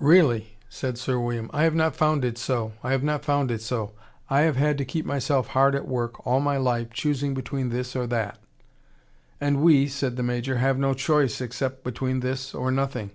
"Really!" 0.00 0.56
said 0.68 0.98
Sir 0.98 1.20
William. 1.20 1.48
"I 1.52 1.62
have 1.62 1.74
not 1.76 1.94
found 1.94 2.24
it 2.24 2.36
so. 2.36 2.72
I 2.82 2.90
have 2.90 3.04
not 3.04 3.24
found 3.24 3.48
it 3.52 3.62
so. 3.62 3.92
I 4.28 4.40
have 4.40 4.56
had 4.56 4.76
to 4.78 4.84
keep 4.84 5.06
myself 5.06 5.46
hard 5.50 5.76
at 5.76 5.86
work, 5.86 6.26
all 6.26 6.40
my 6.40 6.56
life, 6.56 6.90
choosing 6.90 7.32
between 7.32 7.68
this 7.68 7.94
or 7.94 8.08
that." 8.08 8.40
"And 9.40 9.62
we," 9.62 9.86
said 9.86 10.16
the 10.16 10.24
Major, 10.24 10.56
"have 10.56 10.78
no 10.80 10.94
choice, 10.94 11.40
except 11.40 11.84
between 11.84 12.18
this 12.18 12.56
or 12.56 12.72
nothing." 12.72 13.12